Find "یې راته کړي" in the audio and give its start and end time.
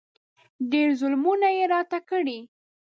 1.57-2.39